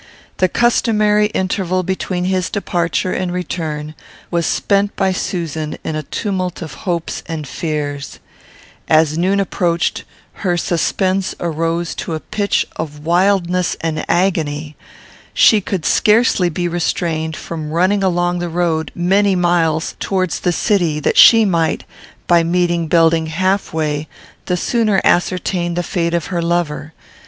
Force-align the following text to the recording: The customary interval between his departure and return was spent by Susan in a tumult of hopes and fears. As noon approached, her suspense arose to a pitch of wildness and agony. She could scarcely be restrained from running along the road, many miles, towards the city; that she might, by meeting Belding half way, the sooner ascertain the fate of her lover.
The 0.37 0.49
customary 0.49 1.27
interval 1.27 1.83
between 1.83 2.25
his 2.25 2.49
departure 2.49 3.13
and 3.13 3.31
return 3.31 3.93
was 4.31 4.47
spent 4.47 4.95
by 4.95 5.11
Susan 5.11 5.77
in 5.83 5.95
a 5.95 6.01
tumult 6.01 6.63
of 6.63 6.73
hopes 6.89 7.21
and 7.27 7.47
fears. 7.47 8.17
As 8.87 9.15
noon 9.15 9.39
approached, 9.39 10.03
her 10.41 10.57
suspense 10.57 11.35
arose 11.39 11.93
to 12.01 12.15
a 12.15 12.19
pitch 12.19 12.65
of 12.77 13.05
wildness 13.05 13.77
and 13.81 14.03
agony. 14.09 14.75
She 15.35 15.61
could 15.61 15.85
scarcely 15.85 16.49
be 16.49 16.67
restrained 16.67 17.35
from 17.35 17.69
running 17.69 18.01
along 18.03 18.39
the 18.39 18.49
road, 18.49 18.91
many 18.95 19.35
miles, 19.35 19.95
towards 19.99 20.39
the 20.39 20.51
city; 20.51 20.99
that 20.99 21.15
she 21.15 21.45
might, 21.45 21.83
by 22.25 22.41
meeting 22.41 22.87
Belding 22.87 23.27
half 23.27 23.71
way, 23.71 24.07
the 24.47 24.57
sooner 24.57 24.99
ascertain 25.03 25.75
the 25.75 25.83
fate 25.83 26.15
of 26.15 26.25
her 26.33 26.41
lover. 26.41 26.93